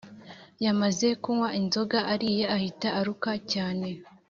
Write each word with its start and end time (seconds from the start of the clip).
Yamaze 0.65 1.07
kunywa 1.23 1.49
inzoga 1.59 1.99
ariye 2.13 2.45
ahita 2.55 2.87
aruka 2.99 3.31
cyane 3.51 3.89